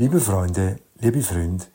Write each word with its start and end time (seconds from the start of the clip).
Liebe 0.00 0.20
Freunde, 0.20 0.78
liebe 1.00 1.22
Freund, 1.22 1.68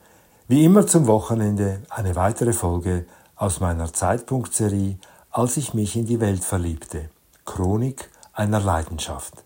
wie 0.47 0.63
immer 0.63 0.87
zum 0.87 1.07
Wochenende 1.07 1.81
eine 1.89 2.15
weitere 2.15 2.53
Folge 2.53 3.05
aus 3.35 3.59
meiner 3.59 3.91
Zeitpunktserie, 3.91 4.95
als 5.29 5.57
ich 5.57 5.73
mich 5.73 5.97
in 5.97 6.05
die 6.05 6.21
Welt 6.21 6.45
verliebte. 6.45 7.09
Chronik 7.43 8.09
einer 8.31 8.61
Leidenschaft. 8.61 9.43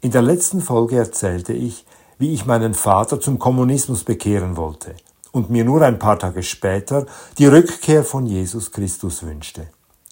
In 0.00 0.12
der 0.12 0.22
letzten 0.22 0.60
Folge 0.60 0.96
erzählte 0.96 1.54
ich, 1.54 1.84
wie 2.18 2.32
ich 2.32 2.46
meinen 2.46 2.74
Vater 2.74 3.20
zum 3.20 3.40
Kommunismus 3.40 4.04
bekehren 4.04 4.56
wollte 4.56 4.94
und 5.32 5.50
mir 5.50 5.64
nur 5.64 5.82
ein 5.82 5.98
paar 5.98 6.20
Tage 6.20 6.44
später 6.44 7.06
die 7.36 7.46
Rückkehr 7.46 8.04
von 8.04 8.26
Jesus 8.26 8.70
Christus 8.70 9.24
wünschte. 9.24 9.66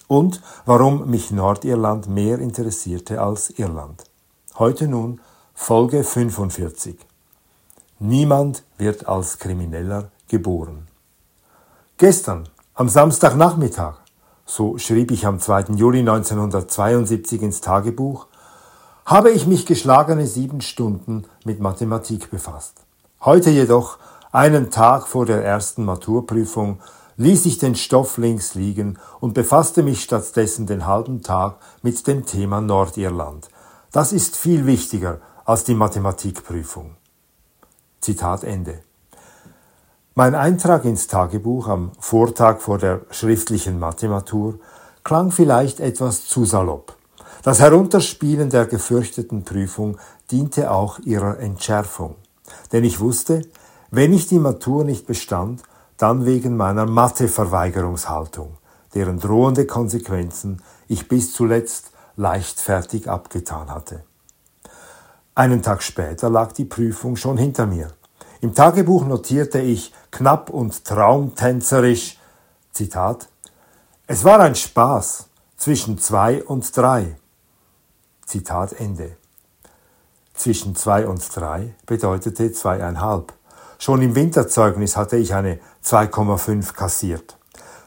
Und 0.09 0.43
warum 0.66 1.09
mich 1.09 1.30
Nordirland 1.30 2.09
mehr 2.09 2.41
interessierte 2.41 3.21
als 3.21 3.48
Irland. 3.50 4.02
Heute 4.59 4.89
nun 4.89 5.21
Folge 5.55 6.02
45. 6.02 6.98
Niemand 8.03 8.64
wird 8.79 9.09
als 9.09 9.39
Krimineller 9.39 10.11
geboren. 10.27 10.86
Gestern, 11.99 12.49
am 12.73 12.89
Samstagnachmittag, 12.89 13.96
so 14.46 14.79
schrieb 14.79 15.11
ich 15.11 15.26
am 15.26 15.39
2. 15.39 15.75
Juli 15.75 15.99
1972 15.99 17.43
ins 17.43 17.61
Tagebuch, 17.61 18.26
habe 19.04 19.31
ich 19.32 19.46
mich 19.46 19.67
geschlagene 19.67 20.26
sieben 20.26 20.63
Stunden 20.63 21.26
mit 21.45 21.61
Mathematik 21.61 22.31
befasst. 22.31 22.81
Heute 23.21 23.50
jedoch, 23.50 23.99
einen 24.32 24.71
Tag 24.71 25.07
vor 25.07 25.26
der 25.26 25.45
ersten 25.45 25.85
Maturprüfung, 25.85 26.81
ließ 27.18 27.45
ich 27.45 27.59
den 27.59 27.75
Stoff 27.75 28.17
links 28.17 28.54
liegen 28.54 28.98
und 29.21 29.35
befasste 29.35 29.82
mich 29.82 30.03
stattdessen 30.03 30.67
den 30.67 30.87
halben 30.87 31.21
Tag 31.21 31.57
mit 31.82 32.06
dem 32.06 32.25
Thema 32.25 32.62
Nordirland. 32.62 33.51
Das 33.92 34.14
ist 34.14 34.39
viel 34.39 34.64
wichtiger 34.64 35.20
als 35.45 35.64
die 35.64 35.75
Mathematikprüfung. 35.75 36.97
Zitat 38.00 38.45
Ende. 38.45 38.81
Mein 40.14 40.34
Eintrag 40.34 40.84
ins 40.84 41.06
Tagebuch 41.06 41.69
am 41.69 41.93
Vortag 41.98 42.61
vor 42.61 42.79
der 42.79 43.03
schriftlichen 43.11 43.79
Mathematur 43.79 44.59
klang 45.05 45.31
vielleicht 45.31 45.81
etwas 45.81 46.27
zu 46.27 46.45
salopp. 46.45 46.97
Das 47.43 47.61
Herunterspielen 47.61 48.51
der 48.51 48.67
gefürchteten 48.67 49.45
Prüfung 49.45 49.98
diente 50.31 50.71
auch 50.71 50.98
ihrer 50.98 51.39
Entschärfung. 51.39 52.17
Denn 52.73 52.84
ich 52.84 53.01
wusste, 53.01 53.43
wenn 53.91 54.12
ich 54.12 54.27
die 54.27 54.39
Matur 54.39 54.84
nicht 54.84 55.06
bestand, 55.06 55.62
dann 55.97 56.27
wegen 56.27 56.56
meiner 56.56 56.87
Matheverweigerungshaltung, 56.87 58.56
deren 58.95 59.19
drohende 59.21 59.67
Konsequenzen 59.67 60.62
ich 60.89 61.09
bis 61.09 61.33
zuletzt 61.33 61.93
leichtfertig 62.17 63.09
abgetan 63.09 63.71
hatte. 63.71 64.05
Einen 65.41 65.63
Tag 65.63 65.83
später 65.83 66.29
lag 66.29 66.53
die 66.53 66.67
Prüfung 66.67 67.17
schon 67.17 67.39
hinter 67.39 67.65
mir. 67.65 67.93
Im 68.43 68.55
Tagebuch 68.55 69.07
notierte 69.07 69.59
ich 69.59 69.91
knapp 70.11 70.51
und 70.51 70.85
traumtänzerisch, 70.85 72.19
Zitat, 72.73 73.27
es 74.07 74.23
war 74.23 74.41
ein 74.41 74.55
Spaß 74.55 75.31
zwischen 75.57 75.97
zwei 75.97 76.45
und 76.45 76.77
drei. 76.77 77.17
Zitat 78.27 78.75
Ende. 78.75 79.17
Zwischen 80.35 80.77
zwei 80.77 81.07
und 81.07 81.25
drei 81.35 81.73
bedeutete 81.87 82.53
zweieinhalb. 82.53 83.33
Schon 83.79 84.03
im 84.03 84.15
Winterzeugnis 84.15 84.95
hatte 84.95 85.17
ich 85.17 85.33
eine 85.33 85.59
2,5 85.83 86.75
kassiert. 86.75 87.39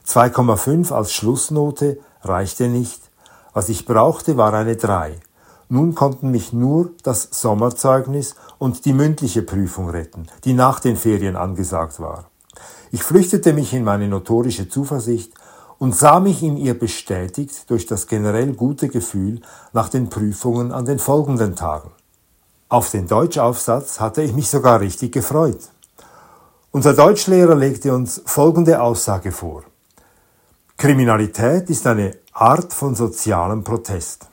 2,5 0.07 0.91
als 0.91 1.13
Schlussnote 1.13 1.99
reichte 2.23 2.67
nicht. 2.67 3.03
Was 3.53 3.69
ich 3.69 3.85
brauchte, 3.85 4.37
war 4.37 4.55
eine 4.55 4.75
3. 4.75 5.19
Nun 5.69 5.95
konnten 5.95 6.31
mich 6.31 6.53
nur 6.53 6.91
das 7.03 7.29
Sommerzeugnis 7.31 8.35
und 8.57 8.85
die 8.85 8.93
mündliche 8.93 9.41
Prüfung 9.41 9.89
retten, 9.89 10.27
die 10.43 10.53
nach 10.53 10.79
den 10.79 10.95
Ferien 10.95 11.35
angesagt 11.35 11.99
war. 11.99 12.25
Ich 12.91 13.03
flüchtete 13.03 13.53
mich 13.53 13.73
in 13.73 13.83
meine 13.83 14.07
notorische 14.07 14.69
Zuversicht 14.69 15.33
und 15.79 15.95
sah 15.95 16.19
mich 16.19 16.43
in 16.43 16.57
ihr 16.57 16.77
bestätigt 16.77 17.69
durch 17.69 17.85
das 17.85 18.07
generell 18.07 18.53
gute 18.53 18.87
Gefühl 18.87 19.41
nach 19.73 19.89
den 19.89 20.09
Prüfungen 20.09 20.71
an 20.71 20.85
den 20.85 20.99
folgenden 20.99 21.55
Tagen. 21.55 21.91
Auf 22.69 22.89
den 22.89 23.07
Deutschaufsatz 23.07 23.99
hatte 23.99 24.21
ich 24.21 24.33
mich 24.33 24.49
sogar 24.49 24.79
richtig 24.79 25.11
gefreut. 25.11 25.59
Unser 26.71 26.93
Deutschlehrer 26.93 27.55
legte 27.55 27.93
uns 27.93 28.21
folgende 28.25 28.81
Aussage 28.81 29.31
vor. 29.31 29.63
Kriminalität 30.77 31.69
ist 31.69 31.85
eine 31.85 32.15
Art 32.33 32.73
von 32.73 32.95
sozialem 32.95 33.63
Protest. 33.63 34.27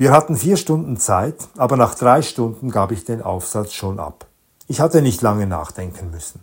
Wir 0.00 0.12
hatten 0.12 0.34
vier 0.34 0.56
Stunden 0.56 0.96
Zeit, 0.96 1.48
aber 1.58 1.76
nach 1.76 1.94
drei 1.94 2.22
Stunden 2.22 2.70
gab 2.70 2.90
ich 2.90 3.04
den 3.04 3.20
Aufsatz 3.20 3.74
schon 3.74 4.00
ab. 4.00 4.24
Ich 4.66 4.80
hatte 4.80 5.02
nicht 5.02 5.20
lange 5.20 5.46
nachdenken 5.46 6.10
müssen. 6.10 6.42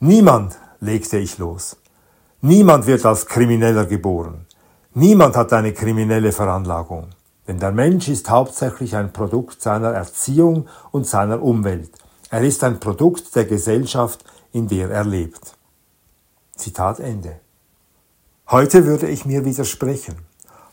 Niemand, 0.00 0.58
legte 0.80 1.16
ich 1.16 1.38
los, 1.38 1.76
niemand 2.40 2.88
wird 2.88 3.06
als 3.06 3.26
Krimineller 3.26 3.86
geboren. 3.86 4.46
Niemand 4.94 5.36
hat 5.36 5.52
eine 5.52 5.72
kriminelle 5.72 6.32
Veranlagung. 6.32 7.10
Denn 7.46 7.60
der 7.60 7.70
Mensch 7.70 8.08
ist 8.08 8.28
hauptsächlich 8.30 8.96
ein 8.96 9.12
Produkt 9.12 9.62
seiner 9.62 9.92
Erziehung 9.92 10.66
und 10.90 11.06
seiner 11.06 11.40
Umwelt. 11.40 11.92
Er 12.30 12.42
ist 12.42 12.64
ein 12.64 12.80
Produkt 12.80 13.36
der 13.36 13.44
Gesellschaft, 13.44 14.24
in 14.50 14.66
der 14.66 14.90
er 14.90 15.04
lebt. 15.04 15.56
Zitat 16.56 16.98
Ende. 16.98 17.38
Heute 18.50 18.86
würde 18.86 19.06
ich 19.06 19.24
mir 19.24 19.44
widersprechen. 19.44 20.25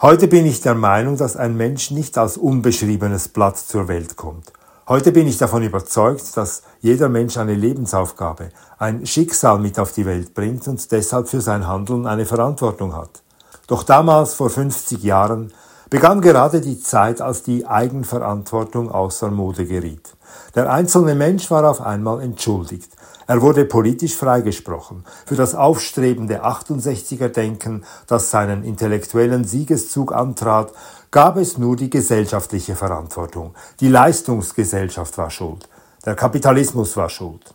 Heute 0.03 0.27
bin 0.27 0.45
ich 0.45 0.59
der 0.59 0.75
Meinung, 0.75 1.15
dass 1.15 1.37
ein 1.37 1.55
Mensch 1.55 1.89
nicht 1.89 2.17
als 2.17 2.35
unbeschriebenes 2.35 3.29
Blatt 3.29 3.57
zur 3.57 3.87
Welt 3.87 4.17
kommt. 4.17 4.51
Heute 4.85 5.13
bin 5.13 5.27
ich 5.27 5.37
davon 5.37 5.63
überzeugt, 5.63 6.35
dass 6.35 6.63
jeder 6.81 7.07
Mensch 7.07 7.37
eine 7.37 7.53
Lebensaufgabe, 7.53 8.49
ein 8.77 9.05
Schicksal 9.05 9.59
mit 9.59 9.79
auf 9.79 9.93
die 9.93 10.05
Welt 10.05 10.33
bringt 10.33 10.67
und 10.67 10.91
deshalb 10.91 11.29
für 11.29 11.39
sein 11.39 11.67
Handeln 11.69 12.05
eine 12.05 12.25
Verantwortung 12.25 12.93
hat. 12.93 13.23
Doch 13.67 13.83
damals, 13.83 14.33
vor 14.33 14.49
50 14.49 15.01
Jahren, 15.03 15.53
begann 15.93 16.21
gerade 16.21 16.59
die 16.59 16.81
Zeit, 16.81 17.21
als 17.21 17.43
die 17.43 17.67
Eigenverantwortung 17.67 18.89
außer 18.89 19.29
Mode 19.29 19.67
geriet. 19.67 20.15
Der 20.55 20.71
einzelne 20.71 21.13
Mensch 21.13 21.51
war 21.51 21.69
auf 21.69 21.81
einmal 21.81 22.19
entschuldigt. 22.23 22.91
Er 23.27 23.43
wurde 23.43 23.63
politisch 23.65 24.15
freigesprochen. 24.15 25.03
Für 25.27 25.35
das 25.35 25.53
aufstrebende 25.53 26.43
68er-Denken, 26.43 27.85
das 28.07 28.31
seinen 28.31 28.63
intellektuellen 28.63 29.43
Siegeszug 29.43 30.13
antrat, 30.13 30.73
gab 31.11 31.37
es 31.37 31.59
nur 31.59 31.75
die 31.75 31.91
gesellschaftliche 31.91 32.75
Verantwortung. 32.75 33.53
Die 33.79 33.89
Leistungsgesellschaft 33.89 35.15
war 35.19 35.29
schuld. 35.29 35.69
Der 36.07 36.15
Kapitalismus 36.15 36.97
war 36.97 37.09
schuld. 37.09 37.53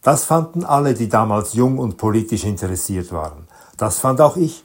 Das 0.00 0.24
fanden 0.24 0.64
alle, 0.64 0.94
die 0.94 1.10
damals 1.10 1.52
jung 1.52 1.78
und 1.78 1.98
politisch 1.98 2.44
interessiert 2.44 3.12
waren. 3.12 3.48
Das 3.76 3.98
fand 3.98 4.22
auch 4.22 4.38
ich. 4.38 4.64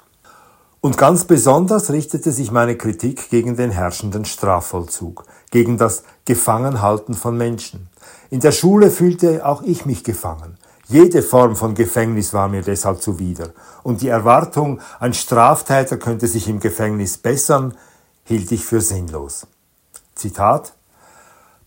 Und 0.85 0.99
ganz 0.99 1.23
besonders 1.23 1.89
richtete 1.89 2.31
sich 2.31 2.51
meine 2.51 2.77
Kritik 2.77 3.31
gegen 3.31 3.55
den 3.55 3.71
herrschenden 3.71 4.23
Strafvollzug, 4.23 5.25
gegen 5.49 5.79
das 5.79 6.03
Gefangenhalten 6.25 7.15
von 7.15 7.35
Menschen. 7.35 7.89
In 8.29 8.39
der 8.39 8.51
Schule 8.51 8.91
fühlte 8.91 9.47
auch 9.47 9.63
ich 9.63 9.87
mich 9.87 10.03
gefangen. 10.03 10.59
Jede 10.87 11.23
Form 11.23 11.55
von 11.55 11.73
Gefängnis 11.73 12.35
war 12.35 12.49
mir 12.49 12.61
deshalb 12.61 13.01
zuwider, 13.01 13.49
und 13.81 14.03
die 14.03 14.09
Erwartung, 14.09 14.79
ein 14.99 15.15
Straftäter 15.15 15.97
könnte 15.97 16.27
sich 16.27 16.47
im 16.47 16.59
Gefängnis 16.59 17.17
bessern, 17.17 17.73
hielt 18.23 18.51
ich 18.51 18.63
für 18.63 18.79
sinnlos. 18.79 19.47
Zitat 20.13 20.73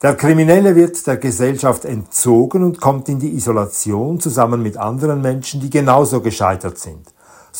Der 0.01 0.15
Kriminelle 0.15 0.77
wird 0.77 1.05
der 1.09 1.17
Gesellschaft 1.17 1.85
entzogen 1.85 2.63
und 2.63 2.81
kommt 2.81 3.09
in 3.09 3.19
die 3.19 3.35
Isolation 3.35 4.21
zusammen 4.21 4.63
mit 4.63 4.77
anderen 4.77 5.21
Menschen, 5.23 5.61
die 5.61 5.71
genauso 5.71 6.21
gescheitert 6.21 6.79
sind. 6.79 7.09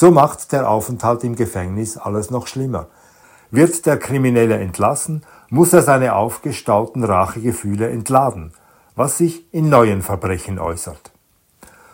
So 0.01 0.13
macht 0.13 0.53
der 0.53 0.71
Aufenthalt 0.71 1.25
im 1.25 1.35
Gefängnis 1.35 1.97
alles 1.97 2.31
noch 2.31 2.47
schlimmer. 2.47 2.87
Wird 3.51 3.85
der 3.85 3.99
Kriminelle 3.99 4.57
entlassen, 4.57 5.25
muss 5.51 5.73
er 5.73 5.83
seine 5.83 6.15
aufgestauten 6.15 7.03
Rachegefühle 7.03 7.91
entladen, 7.91 8.53
was 8.95 9.19
sich 9.19 9.53
in 9.53 9.69
neuen 9.69 10.03
Verbrechen 10.03 10.61
äußert. 10.61 11.11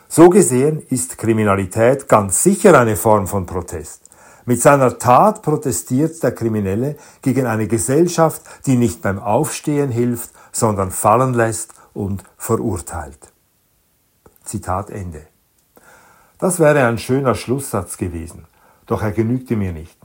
So 0.06 0.28
gesehen 0.28 0.82
ist 0.90 1.16
Kriminalität 1.16 2.06
ganz 2.06 2.42
sicher 2.42 2.78
eine 2.78 2.96
Form 2.96 3.26
von 3.26 3.46
Protest. 3.46 4.02
Mit 4.44 4.60
seiner 4.60 4.98
Tat 4.98 5.40
protestiert 5.40 6.22
der 6.22 6.32
Kriminelle 6.32 6.96
gegen 7.22 7.46
eine 7.46 7.68
Gesellschaft, 7.68 8.42
die 8.66 8.76
nicht 8.76 9.00
beim 9.00 9.18
Aufstehen 9.18 9.90
hilft, 9.90 10.28
sondern 10.52 10.90
fallen 10.90 11.32
lässt 11.32 11.72
und 11.94 12.22
verurteilt. 12.36 13.32
Zitat 14.44 14.90
Ende. 14.90 15.22
Das 16.38 16.58
wäre 16.58 16.86
ein 16.86 16.98
schöner 16.98 17.34
Schlusssatz 17.34 17.96
gewesen, 17.96 18.46
doch 18.86 19.02
er 19.02 19.12
genügte 19.12 19.56
mir 19.56 19.72
nicht. 19.72 19.96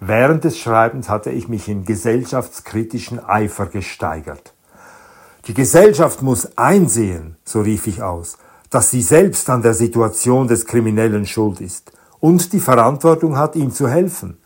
Während 0.00 0.44
des 0.44 0.58
Schreibens 0.58 1.08
hatte 1.08 1.30
ich 1.30 1.48
mich 1.48 1.68
in 1.68 1.84
gesellschaftskritischen 1.84 3.24
Eifer 3.24 3.66
gesteigert. 3.66 4.52
Die 5.46 5.54
Gesellschaft 5.54 6.22
muss 6.22 6.58
einsehen, 6.58 7.36
so 7.44 7.60
rief 7.60 7.86
ich 7.86 8.02
aus, 8.02 8.36
dass 8.68 8.90
sie 8.90 9.00
selbst 9.00 9.48
an 9.48 9.62
der 9.62 9.74
Situation 9.74 10.48
des 10.48 10.66
Kriminellen 10.66 11.24
schuld 11.24 11.60
ist 11.60 11.92
und 12.20 12.52
die 12.52 12.60
Verantwortung 12.60 13.38
hat, 13.38 13.54
ihm 13.54 13.70
zu 13.70 13.88
helfen. 13.88 14.38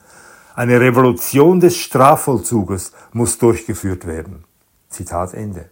Eine 0.54 0.78
Revolution 0.80 1.58
des 1.58 1.76
Strafvollzuges 1.76 2.92
muss 3.12 3.38
durchgeführt 3.38 4.06
werden. 4.06 4.44
Zitat 4.90 5.32
Ende. 5.34 5.70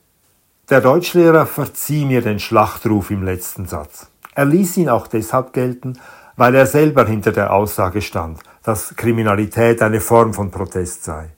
Der 0.71 0.81
Deutschlehrer 0.81 1.47
verzieh 1.47 2.05
mir 2.05 2.23
den 2.23 2.39
Schlachtruf 2.39 3.11
im 3.11 3.23
letzten 3.23 3.67
Satz. 3.67 4.07
Er 4.39 4.45
ließ 4.45 4.77
ihn 4.77 4.89
auch 4.89 5.09
deshalb 5.09 5.53
gelten, 5.53 5.99
weil 6.37 6.55
er 6.55 6.67
selber 6.67 7.05
hinter 7.05 7.33
der 7.33 7.53
Aussage 7.53 8.01
stand, 8.01 8.39
dass 8.63 8.95
Kriminalität 8.95 9.83
eine 9.83 10.01
Form 10.01 10.33
von 10.33 10.53
Protest 10.53 11.03
sei. 11.03 11.31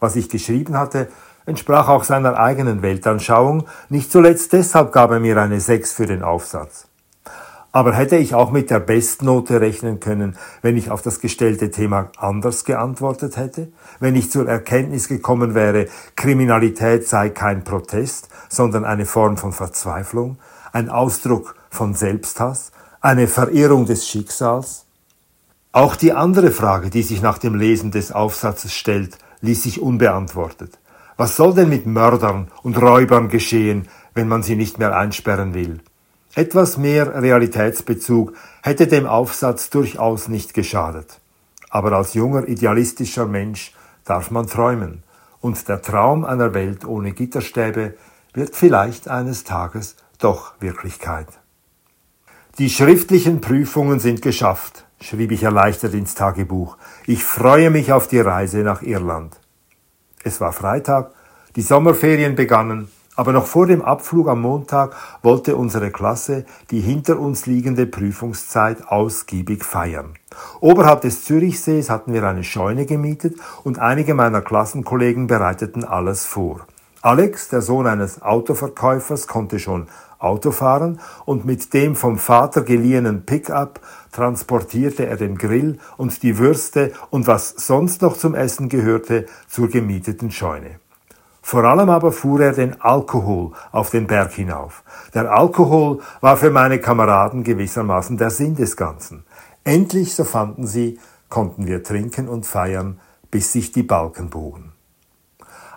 Was 0.00 0.16
ich 0.16 0.28
geschrieben 0.28 0.76
hatte, 0.76 1.08
entsprach 1.46 1.88
auch 1.88 2.04
seiner 2.04 2.38
eigenen 2.38 2.82
Weltanschauung, 2.82 3.68
nicht 3.88 4.12
zuletzt 4.12 4.52
deshalb 4.52 4.92
gab 4.92 5.12
er 5.12 5.20
mir 5.20 5.38
eine 5.38 5.60
Sechs 5.60 5.94
für 5.94 6.04
den 6.04 6.22
Aufsatz. 6.22 6.88
Aber 7.72 7.94
hätte 7.94 8.16
ich 8.16 8.34
auch 8.34 8.50
mit 8.50 8.68
der 8.68 8.80
Bestnote 8.80 9.62
rechnen 9.62 9.98
können, 9.98 10.36
wenn 10.60 10.76
ich 10.76 10.90
auf 10.90 11.00
das 11.00 11.20
gestellte 11.20 11.70
Thema 11.70 12.10
anders 12.18 12.66
geantwortet 12.66 13.38
hätte? 13.38 13.68
Wenn 13.98 14.14
ich 14.14 14.30
zur 14.30 14.46
Erkenntnis 14.46 15.08
gekommen 15.08 15.54
wäre, 15.54 15.86
Kriminalität 16.16 17.08
sei 17.08 17.30
kein 17.30 17.64
Protest, 17.64 18.28
sondern 18.50 18.84
eine 18.84 19.06
Form 19.06 19.38
von 19.38 19.52
Verzweiflung, 19.52 20.36
ein 20.74 20.90
Ausdruck 20.90 21.54
von 21.72 21.94
Selbsthass, 21.94 22.70
eine 23.00 23.26
Verirrung 23.26 23.86
des 23.86 24.06
Schicksals? 24.06 24.84
Auch 25.72 25.96
die 25.96 26.12
andere 26.12 26.50
Frage, 26.50 26.90
die 26.90 27.02
sich 27.02 27.22
nach 27.22 27.38
dem 27.38 27.54
Lesen 27.54 27.90
des 27.90 28.12
Aufsatzes 28.12 28.74
stellt, 28.74 29.16
ließ 29.40 29.62
sich 29.62 29.80
unbeantwortet. 29.80 30.78
Was 31.16 31.36
soll 31.36 31.54
denn 31.54 31.70
mit 31.70 31.86
Mördern 31.86 32.48
und 32.62 32.80
Räubern 32.80 33.28
geschehen, 33.28 33.88
wenn 34.14 34.28
man 34.28 34.42
sie 34.42 34.54
nicht 34.54 34.78
mehr 34.78 34.94
einsperren 34.94 35.54
will? 35.54 35.80
Etwas 36.34 36.76
mehr 36.76 37.22
Realitätsbezug 37.22 38.34
hätte 38.62 38.86
dem 38.86 39.06
Aufsatz 39.06 39.70
durchaus 39.70 40.28
nicht 40.28 40.52
geschadet. 40.52 41.20
Aber 41.70 41.92
als 41.92 42.12
junger 42.12 42.46
idealistischer 42.48 43.26
Mensch 43.26 43.72
darf 44.04 44.30
man 44.30 44.46
träumen, 44.46 45.02
und 45.40 45.68
der 45.68 45.82
Traum 45.82 46.24
einer 46.24 46.54
Welt 46.54 46.84
ohne 46.84 47.12
Gitterstäbe 47.12 47.94
wird 48.34 48.54
vielleicht 48.54 49.08
eines 49.08 49.44
Tages 49.44 49.96
doch 50.18 50.52
Wirklichkeit. 50.60 51.26
Die 52.58 52.68
schriftlichen 52.68 53.40
Prüfungen 53.40 53.98
sind 53.98 54.20
geschafft, 54.20 54.84
schrieb 55.00 55.32
ich 55.32 55.42
erleichtert 55.42 55.94
ins 55.94 56.14
Tagebuch. 56.14 56.76
Ich 57.06 57.24
freue 57.24 57.70
mich 57.70 57.94
auf 57.94 58.08
die 58.08 58.20
Reise 58.20 58.58
nach 58.58 58.82
Irland. 58.82 59.40
Es 60.22 60.38
war 60.38 60.52
Freitag, 60.52 61.12
die 61.56 61.62
Sommerferien 61.62 62.34
begannen, 62.34 62.90
aber 63.16 63.32
noch 63.32 63.46
vor 63.46 63.66
dem 63.66 63.80
Abflug 63.80 64.28
am 64.28 64.42
Montag 64.42 64.94
wollte 65.22 65.56
unsere 65.56 65.90
Klasse 65.90 66.44
die 66.70 66.80
hinter 66.80 67.18
uns 67.18 67.46
liegende 67.46 67.86
Prüfungszeit 67.86 68.86
ausgiebig 68.86 69.64
feiern. 69.64 70.12
Oberhalb 70.60 71.00
des 71.00 71.24
Zürichsees 71.24 71.88
hatten 71.88 72.12
wir 72.12 72.22
eine 72.24 72.44
Scheune 72.44 72.84
gemietet 72.84 73.36
und 73.64 73.78
einige 73.78 74.12
meiner 74.12 74.42
Klassenkollegen 74.42 75.26
bereiteten 75.26 75.84
alles 75.84 76.26
vor. 76.26 76.66
Alex, 77.00 77.48
der 77.48 77.62
Sohn 77.62 77.88
eines 77.88 78.22
Autoverkäufers, 78.22 79.26
konnte 79.26 79.58
schon 79.58 79.88
Auto 80.22 80.50
fahren 80.50 81.00
und 81.24 81.44
mit 81.44 81.74
dem 81.74 81.96
vom 81.96 82.18
Vater 82.18 82.62
geliehenen 82.62 83.24
Pickup 83.26 83.80
transportierte 84.12 85.06
er 85.06 85.16
den 85.16 85.36
Grill 85.36 85.78
und 85.96 86.22
die 86.22 86.38
Würste 86.38 86.92
und 87.10 87.26
was 87.26 87.50
sonst 87.50 88.02
noch 88.02 88.16
zum 88.16 88.34
Essen 88.34 88.68
gehörte 88.68 89.26
zur 89.48 89.68
gemieteten 89.68 90.30
Scheune. 90.30 90.80
Vor 91.42 91.64
allem 91.64 91.90
aber 91.90 92.12
fuhr 92.12 92.40
er 92.40 92.52
den 92.52 92.80
Alkohol 92.80 93.50
auf 93.72 93.90
den 93.90 94.06
Berg 94.06 94.32
hinauf. 94.32 94.84
Der 95.12 95.32
Alkohol 95.32 96.00
war 96.20 96.36
für 96.36 96.50
meine 96.50 96.78
Kameraden 96.78 97.42
gewissermaßen 97.42 98.16
der 98.16 98.30
Sinn 98.30 98.54
des 98.54 98.76
Ganzen. 98.76 99.24
Endlich, 99.64 100.14
so 100.14 100.24
fanden 100.24 100.66
sie, 100.66 100.98
konnten 101.28 101.66
wir 101.66 101.82
trinken 101.82 102.28
und 102.28 102.46
feiern, 102.46 103.00
bis 103.30 103.52
sich 103.52 103.72
die 103.72 103.82
Balken 103.82 104.30
bogen. 104.30 104.72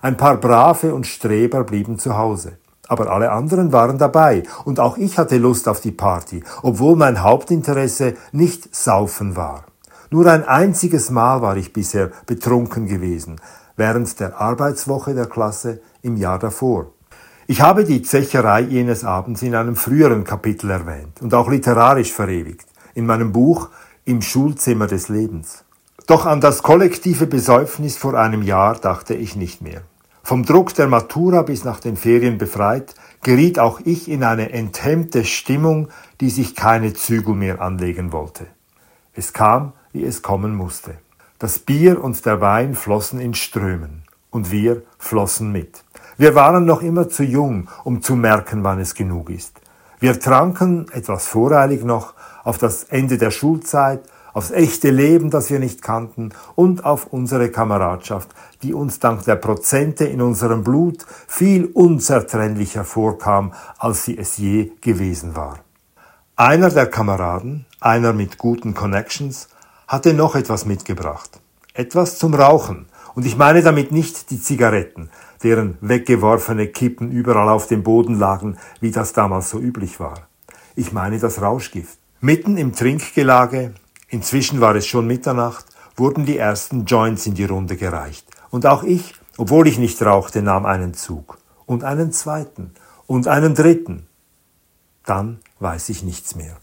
Ein 0.01 0.18
paar 0.18 0.38
Brave 0.38 0.94
und 0.94 1.07
Streber 1.07 1.63
blieben 1.63 1.98
zu 1.98 2.15
Hause. 2.15 2.59
Aber 2.87 3.11
alle 3.11 3.31
anderen 3.31 3.71
waren 3.71 3.97
dabei 3.97 4.43
und 4.63 4.79
auch 4.79 4.97
ich 4.97 5.17
hatte 5.17 5.37
Lust 5.37 5.67
auf 5.67 5.81
die 5.81 5.91
Party, 5.91 6.43
obwohl 6.61 6.95
mein 6.95 7.23
Hauptinteresse 7.23 8.15
nicht 8.31 8.75
Saufen 8.75 9.35
war. 9.35 9.65
Nur 10.11 10.27
ein 10.27 10.47
einziges 10.47 11.09
Mal 11.09 11.41
war 11.41 11.57
ich 11.57 11.73
bisher 11.73 12.11
betrunken 12.25 12.85
gewesen, 12.87 13.41
während 13.75 14.19
der 14.19 14.39
Arbeitswoche 14.39 15.13
der 15.13 15.25
Klasse 15.25 15.81
im 16.01 16.15
Jahr 16.15 16.39
davor. 16.39 16.91
Ich 17.47 17.61
habe 17.61 17.83
die 17.83 18.01
Zecherei 18.01 18.61
jenes 18.61 19.03
Abends 19.03 19.41
in 19.41 19.55
einem 19.55 19.75
früheren 19.75 20.23
Kapitel 20.23 20.69
erwähnt 20.69 21.21
und 21.21 21.33
auch 21.33 21.49
literarisch 21.49 22.11
verewigt, 22.11 22.65
in 22.93 23.05
meinem 23.05 23.31
Buch 23.31 23.69
Im 24.03 24.21
Schulzimmer 24.21 24.85
des 24.85 25.09
Lebens. 25.09 25.63
Doch 26.07 26.27
an 26.27 26.39
das 26.39 26.61
kollektive 26.61 27.25
Besäufnis 27.25 27.97
vor 27.97 28.13
einem 28.13 28.43
Jahr 28.43 28.75
dachte 28.75 29.15
ich 29.15 29.35
nicht 29.35 29.61
mehr. 29.61 29.81
Vom 30.25 30.44
Druck 30.44 30.74
der 30.74 30.88
Matura 30.88 31.44
bis 31.44 31.66
nach 31.66 31.80
den 31.80 31.98
Ferien 31.98 32.39
befreit, 32.39 32.95
geriet 33.22 33.60
auch 33.60 33.80
ich 33.86 34.10
in 34.10 34.24
eine 34.24 34.54
enthemmte 34.54 35.24
Stimmung, 35.24 35.89
die 36.19 36.31
sich 36.31 36.56
keine 36.56 36.95
Zügel 36.95 37.36
mehr 37.36 37.62
anlegen 37.62 38.12
wollte. 38.12 38.48
Es 39.13 39.33
kam, 39.33 39.74
wie 39.94 40.04
es 40.04 40.24
kommen 40.24 40.56
musste. 40.56 40.95
Das 41.38 41.60
Bier 41.60 42.04
und 42.04 42.25
der 42.25 42.42
Wein 42.42 42.74
flossen 42.74 43.19
in 43.19 43.36
Strömen, 43.36 44.01
und 44.31 44.50
wir 44.50 44.81
flossen 44.98 45.51
mit. 45.51 45.83
Wir 46.18 46.33
waren 46.33 46.66
noch 46.66 46.81
immer 46.81 47.07
zu 47.07 47.22
jung, 47.24 47.69
um 47.83 48.01
zu 48.01 48.16
merken, 48.16 48.63
wann 48.63 48.80
es 48.80 48.95
genug 48.95 49.30
ist. 49.30 49.62
Wir 50.00 50.19
tranken, 50.19 50.88
etwas 50.92 51.27
voreilig 51.27 51.83
noch, 51.83 52.16
auf 52.44 52.57
das 52.57 52.86
Ende 52.86 53.19
der 53.19 53.30
Schulzeit, 53.30 54.01
aufs 54.35 54.51
echte 54.51 54.91
Leben, 54.91 55.29
das 55.29 55.49
wir 55.49 55.59
nicht 55.59 55.81
kannten, 55.81 56.31
und 56.55 56.83
auf 56.83 57.07
unsere 57.07 57.49
Kameradschaft, 57.49 58.29
die 58.61 58.73
uns 58.73 58.99
dank 58.99 59.23
der 59.23 59.37
Prozente 59.37 60.03
in 60.03 60.21
unserem 60.21 60.61
Blut 60.61 61.05
viel 61.25 61.65
unzertrennlicher 61.73 62.83
vorkam, 62.83 63.53
als 63.79 64.03
sie 64.03 64.17
es 64.17 64.37
je 64.37 64.71
gewesen 64.81 65.37
war. 65.37 65.59
Einer 66.35 66.69
der 66.69 66.87
Kameraden, 66.87 67.65
einer 67.79 68.11
mit 68.11 68.37
guten 68.37 68.73
Connections, 68.73 69.47
hatte 69.87 70.13
noch 70.13 70.35
etwas 70.35 70.65
mitgebracht. 70.65 71.39
Etwas 71.73 72.19
zum 72.19 72.33
Rauchen. 72.33 72.88
Und 73.13 73.25
ich 73.25 73.38
meine 73.38 73.61
damit 73.61 73.93
nicht 73.93 74.31
die 74.31 74.41
Zigaretten, 74.41 75.09
deren 75.43 75.77
weggeworfene 75.79 76.67
Kippen 76.67 77.09
überall 77.09 77.47
auf 77.47 77.67
dem 77.67 77.83
Boden 77.83 78.19
lagen, 78.19 78.57
wie 78.81 78.91
das 78.91 79.13
damals 79.13 79.49
so 79.49 79.59
üblich 79.59 80.01
war. 80.01 80.27
Ich 80.75 80.91
meine 80.91 81.19
das 81.19 81.41
Rauschgift. 81.41 81.97
Mitten 82.19 82.57
im 82.57 82.73
Trinkgelage 82.73 83.75
Inzwischen 84.15 84.62
war 84.62 84.73
es 84.75 84.88
schon 84.88 85.07
Mitternacht, 85.07 85.65
wurden 85.97 86.25
die 86.25 86.38
ersten 86.38 86.85
Joints 86.85 87.25
in 87.25 87.33
die 87.33 87.44
Runde 87.44 87.75
gereicht. 87.75 88.25
Und 88.50 88.65
auch 88.65 88.83
ich, 88.83 89.13
obwohl 89.35 89.67
ich 89.67 89.77
nicht 89.77 90.01
rauchte, 90.01 90.41
nahm 90.41 90.65
einen 90.65 90.94
Zug. 90.94 91.38
Und 91.65 91.83
einen 91.83 92.13
zweiten. 92.13 92.73
Und 93.07 93.27
einen 93.27 93.56
dritten. 93.56 94.07
Dann 95.05 95.39
weiß 95.60 95.89
ich 95.89 96.01
nichts 96.01 96.34
mehr. 96.34 96.55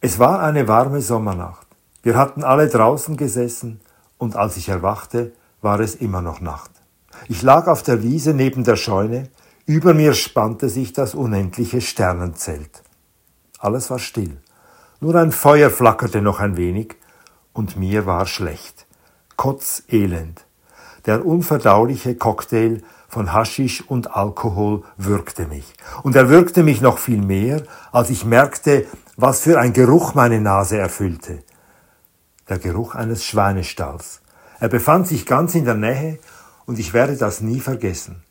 Es 0.00 0.20
war 0.20 0.42
eine 0.42 0.68
warme 0.68 1.00
Sommernacht. 1.00 1.66
Wir 2.04 2.16
hatten 2.16 2.44
alle 2.44 2.68
draußen 2.68 3.16
gesessen, 3.16 3.80
und 4.16 4.36
als 4.36 4.56
ich 4.56 4.68
erwachte, 4.68 5.32
war 5.60 5.80
es 5.80 5.96
immer 5.96 6.22
noch 6.22 6.40
Nacht. 6.40 6.70
Ich 7.26 7.42
lag 7.42 7.66
auf 7.66 7.82
der 7.82 8.04
Wiese 8.04 8.32
neben 8.32 8.62
der 8.62 8.76
Scheune, 8.76 9.28
über 9.66 9.92
mir 9.92 10.14
spannte 10.14 10.68
sich 10.68 10.92
das 10.92 11.16
unendliche 11.16 11.80
Sternenzelt. 11.80 12.84
Alles 13.58 13.90
war 13.90 13.98
still. 13.98 14.36
Nur 15.04 15.16
ein 15.16 15.32
Feuer 15.32 15.68
flackerte 15.68 16.22
noch 16.22 16.40
ein 16.40 16.56
wenig, 16.56 16.96
und 17.52 17.76
mir 17.76 18.06
war 18.06 18.24
schlecht. 18.24 18.86
Kotzelend. 19.36 20.46
Der 21.04 21.26
unverdauliche 21.26 22.14
Cocktail 22.14 22.80
von 23.06 23.34
Haschisch 23.34 23.86
und 23.86 24.16
Alkohol 24.16 24.82
würgte 24.96 25.46
mich. 25.46 25.74
Und 26.04 26.16
er 26.16 26.30
würgte 26.30 26.62
mich 26.62 26.80
noch 26.80 26.96
viel 26.96 27.20
mehr, 27.20 27.64
als 27.92 28.08
ich 28.08 28.24
merkte, 28.24 28.86
was 29.18 29.42
für 29.42 29.60
ein 29.60 29.74
Geruch 29.74 30.14
meine 30.14 30.40
Nase 30.40 30.78
erfüllte. 30.78 31.42
Der 32.48 32.58
Geruch 32.58 32.94
eines 32.94 33.26
Schweinestalls. 33.26 34.22
Er 34.58 34.70
befand 34.70 35.06
sich 35.06 35.26
ganz 35.26 35.54
in 35.54 35.66
der 35.66 35.74
Nähe, 35.74 36.18
und 36.64 36.78
ich 36.78 36.94
werde 36.94 37.18
das 37.18 37.42
nie 37.42 37.60
vergessen. 37.60 38.22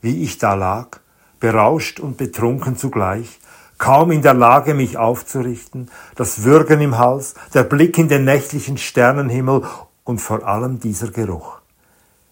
Wie 0.00 0.24
ich 0.24 0.38
da 0.38 0.54
lag, 0.54 0.98
berauscht 1.38 2.00
und 2.00 2.16
betrunken 2.16 2.76
zugleich, 2.76 3.38
kaum 3.78 4.10
in 4.10 4.22
der 4.22 4.34
Lage, 4.34 4.74
mich 4.74 4.96
aufzurichten, 4.96 5.90
das 6.14 6.44
Würgen 6.44 6.80
im 6.80 6.98
Hals, 6.98 7.34
der 7.54 7.64
Blick 7.64 7.98
in 7.98 8.08
den 8.08 8.24
nächtlichen 8.24 8.78
Sternenhimmel 8.78 9.62
und 10.04 10.20
vor 10.20 10.46
allem 10.46 10.80
dieser 10.80 11.10
Geruch. 11.10 11.58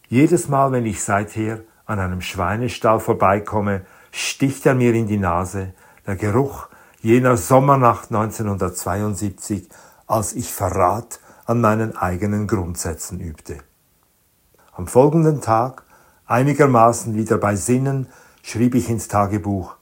Jedes 0.09 0.49
Mal, 0.49 0.73
wenn 0.73 0.87
ich 0.87 1.03
seither 1.03 1.61
an 1.87 1.99
einem 1.99 2.21
Schweinestall 2.21 3.01
vorbeikomme, 3.01 3.83
sticht 4.11 4.65
er 4.67 4.75
mir 4.75 4.95
in 4.95 5.07
die 5.07 5.19
Nase, 5.19 5.75
der 6.07 6.17
Geruch 6.17 6.69
jener 7.01 7.37
Sommernacht 7.37 8.11
1972, 8.11 9.69
als 10.07 10.33
ich 10.35 10.53
Verrat 10.53 11.21
an 11.47 11.61
meinen 11.61 11.97
eigenen 11.97 12.47
Grundsätzen 12.47 13.21
übte. 13.21 13.59
Am 14.73 14.87
folgenden 14.87 15.41
Tag, 15.41 15.83
einigermaßen 16.27 17.15
wieder 17.15 17.39
bei 17.39 17.57
Sinnen, 17.57 18.09
schrieb 18.43 18.75
ich 18.75 18.89
ins 18.89 19.09
Tagebuch, 19.09 19.77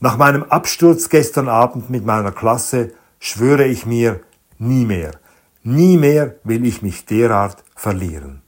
nach 0.00 0.16
meinem 0.16 0.42
Absturz 0.44 1.08
gestern 1.08 1.48
Abend 1.48 1.90
mit 1.90 2.04
meiner 2.04 2.32
Klasse 2.32 2.92
schwöre 3.18 3.66
ich 3.66 3.86
mir, 3.86 4.20
nie 4.58 4.84
mehr, 4.84 5.12
nie 5.62 5.96
mehr 5.96 6.36
will 6.44 6.64
ich 6.66 6.82
mich 6.82 7.06
derart 7.06 7.64
verlieren. 7.74 8.43